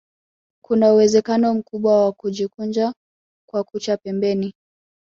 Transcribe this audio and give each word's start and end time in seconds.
Kuna 0.61 0.93
uwezekano 0.93 1.53
mkubwa 1.53 2.05
wa 2.05 2.11
kujikunja 2.11 2.93
kwa 3.49 3.63
kucha 3.63 3.97
pembeni 3.97 4.53